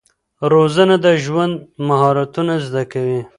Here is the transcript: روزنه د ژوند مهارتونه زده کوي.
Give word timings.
روزنه 0.51 0.95
د 1.05 1.07
ژوند 1.23 1.55
مهارتونه 1.87 2.53
زده 2.65 2.83
کوي. 2.93 3.21